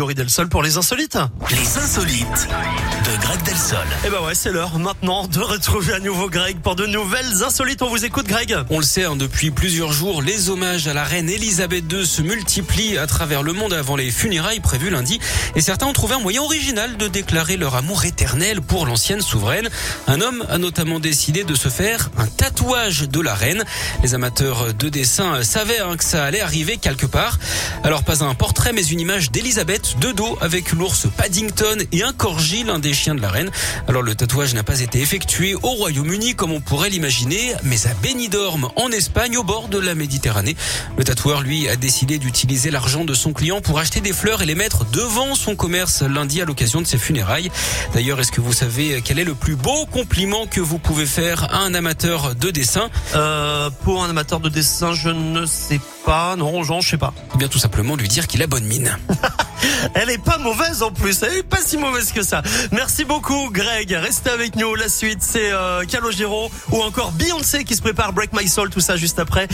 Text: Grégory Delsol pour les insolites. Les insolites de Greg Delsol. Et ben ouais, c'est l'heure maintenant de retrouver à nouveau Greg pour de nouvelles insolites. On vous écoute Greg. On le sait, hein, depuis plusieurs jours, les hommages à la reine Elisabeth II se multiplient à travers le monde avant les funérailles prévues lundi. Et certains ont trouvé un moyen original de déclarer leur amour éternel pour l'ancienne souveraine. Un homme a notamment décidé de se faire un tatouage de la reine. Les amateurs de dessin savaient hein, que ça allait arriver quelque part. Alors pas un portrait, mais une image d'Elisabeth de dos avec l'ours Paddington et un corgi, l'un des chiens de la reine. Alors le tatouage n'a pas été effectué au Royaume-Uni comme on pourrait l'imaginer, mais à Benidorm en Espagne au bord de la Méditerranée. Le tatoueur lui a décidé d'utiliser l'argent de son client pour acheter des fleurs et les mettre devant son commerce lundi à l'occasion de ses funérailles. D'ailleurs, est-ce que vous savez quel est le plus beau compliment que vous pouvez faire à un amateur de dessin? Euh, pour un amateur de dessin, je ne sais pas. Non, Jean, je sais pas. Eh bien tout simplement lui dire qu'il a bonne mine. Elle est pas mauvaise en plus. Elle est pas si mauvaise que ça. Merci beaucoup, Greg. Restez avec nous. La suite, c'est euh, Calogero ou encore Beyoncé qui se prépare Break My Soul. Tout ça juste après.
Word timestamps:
Grégory 0.00 0.14
Delsol 0.14 0.48
pour 0.48 0.62
les 0.62 0.78
insolites. 0.78 1.18
Les 1.50 1.76
insolites 1.76 2.48
de 3.04 3.20
Greg 3.20 3.42
Delsol. 3.42 3.86
Et 4.06 4.08
ben 4.08 4.24
ouais, 4.24 4.34
c'est 4.34 4.50
l'heure 4.50 4.78
maintenant 4.78 5.26
de 5.26 5.40
retrouver 5.40 5.92
à 5.92 5.98
nouveau 5.98 6.30
Greg 6.30 6.58
pour 6.60 6.74
de 6.74 6.86
nouvelles 6.86 7.42
insolites. 7.42 7.82
On 7.82 7.90
vous 7.90 8.06
écoute 8.06 8.26
Greg. 8.26 8.56
On 8.70 8.78
le 8.78 8.84
sait, 8.84 9.04
hein, 9.04 9.14
depuis 9.14 9.50
plusieurs 9.50 9.92
jours, 9.92 10.22
les 10.22 10.48
hommages 10.48 10.88
à 10.88 10.94
la 10.94 11.04
reine 11.04 11.28
Elisabeth 11.28 11.84
II 11.92 12.06
se 12.06 12.22
multiplient 12.22 12.96
à 12.96 13.06
travers 13.06 13.42
le 13.42 13.52
monde 13.52 13.74
avant 13.74 13.94
les 13.94 14.10
funérailles 14.10 14.60
prévues 14.60 14.88
lundi. 14.88 15.20
Et 15.54 15.60
certains 15.60 15.86
ont 15.86 15.92
trouvé 15.92 16.14
un 16.14 16.20
moyen 16.20 16.40
original 16.40 16.96
de 16.96 17.06
déclarer 17.06 17.58
leur 17.58 17.74
amour 17.74 18.06
éternel 18.06 18.62
pour 18.62 18.86
l'ancienne 18.86 19.20
souveraine. 19.20 19.68
Un 20.06 20.22
homme 20.22 20.46
a 20.48 20.56
notamment 20.56 20.98
décidé 20.98 21.44
de 21.44 21.54
se 21.54 21.68
faire 21.68 22.08
un 22.16 22.26
tatouage 22.26 23.06
de 23.06 23.20
la 23.20 23.34
reine. 23.34 23.64
Les 24.02 24.14
amateurs 24.14 24.72
de 24.72 24.88
dessin 24.88 25.42
savaient 25.42 25.80
hein, 25.80 25.98
que 25.98 26.04
ça 26.04 26.24
allait 26.24 26.40
arriver 26.40 26.78
quelque 26.78 27.04
part. 27.04 27.38
Alors 27.84 28.02
pas 28.02 28.24
un 28.24 28.34
portrait, 28.34 28.72
mais 28.72 28.84
une 28.84 29.00
image 29.00 29.30
d'Elisabeth 29.30 29.89
de 29.96 30.12
dos 30.12 30.36
avec 30.40 30.72
l'ours 30.72 31.06
Paddington 31.16 31.78
et 31.92 32.02
un 32.02 32.12
corgi, 32.12 32.64
l'un 32.64 32.78
des 32.78 32.92
chiens 32.92 33.14
de 33.14 33.20
la 33.20 33.30
reine. 33.30 33.50
Alors 33.88 34.02
le 34.02 34.14
tatouage 34.14 34.54
n'a 34.54 34.62
pas 34.62 34.80
été 34.80 35.00
effectué 35.00 35.54
au 35.54 35.70
Royaume-Uni 35.70 36.34
comme 36.34 36.52
on 36.52 36.60
pourrait 36.60 36.90
l'imaginer, 36.90 37.54
mais 37.62 37.86
à 37.86 37.94
Benidorm 38.02 38.68
en 38.76 38.90
Espagne 38.90 39.36
au 39.36 39.42
bord 39.42 39.68
de 39.68 39.78
la 39.78 39.94
Méditerranée. 39.94 40.56
Le 40.96 41.04
tatoueur 41.04 41.40
lui 41.40 41.68
a 41.68 41.76
décidé 41.76 42.18
d'utiliser 42.18 42.70
l'argent 42.70 43.04
de 43.04 43.14
son 43.14 43.32
client 43.32 43.60
pour 43.60 43.78
acheter 43.78 44.00
des 44.00 44.12
fleurs 44.12 44.42
et 44.42 44.46
les 44.46 44.54
mettre 44.54 44.84
devant 44.86 45.34
son 45.34 45.56
commerce 45.56 46.02
lundi 46.02 46.40
à 46.40 46.44
l'occasion 46.44 46.80
de 46.80 46.86
ses 46.86 46.98
funérailles. 46.98 47.50
D'ailleurs, 47.94 48.20
est-ce 48.20 48.32
que 48.32 48.40
vous 48.40 48.52
savez 48.52 49.00
quel 49.04 49.18
est 49.18 49.24
le 49.24 49.34
plus 49.34 49.56
beau 49.56 49.86
compliment 49.86 50.46
que 50.46 50.60
vous 50.60 50.78
pouvez 50.78 51.06
faire 51.06 51.44
à 51.52 51.58
un 51.58 51.74
amateur 51.74 52.34
de 52.34 52.50
dessin? 52.50 52.90
Euh, 53.14 53.70
pour 53.84 54.04
un 54.04 54.10
amateur 54.10 54.40
de 54.40 54.48
dessin, 54.48 54.94
je 54.94 55.08
ne 55.08 55.46
sais 55.46 55.80
pas. 56.04 56.36
Non, 56.36 56.62
Jean, 56.62 56.80
je 56.80 56.90
sais 56.90 56.98
pas. 56.98 57.14
Eh 57.34 57.38
bien 57.38 57.48
tout 57.48 57.58
simplement 57.58 57.96
lui 57.96 58.08
dire 58.08 58.26
qu'il 58.26 58.42
a 58.42 58.46
bonne 58.46 58.64
mine. 58.64 58.96
Elle 59.94 60.10
est 60.10 60.22
pas 60.22 60.38
mauvaise 60.38 60.82
en 60.82 60.90
plus. 60.90 61.22
Elle 61.22 61.38
est 61.38 61.42
pas 61.42 61.60
si 61.64 61.76
mauvaise 61.76 62.12
que 62.12 62.22
ça. 62.22 62.42
Merci 62.72 63.04
beaucoup, 63.04 63.50
Greg. 63.50 63.92
Restez 63.92 64.30
avec 64.30 64.56
nous. 64.56 64.74
La 64.74 64.88
suite, 64.88 65.18
c'est 65.20 65.52
euh, 65.52 65.84
Calogero 65.84 66.50
ou 66.70 66.82
encore 66.82 67.12
Beyoncé 67.12 67.64
qui 67.64 67.74
se 67.76 67.82
prépare 67.82 68.12
Break 68.12 68.32
My 68.32 68.48
Soul. 68.48 68.70
Tout 68.70 68.80
ça 68.80 68.96
juste 68.96 69.18
après. 69.18 69.48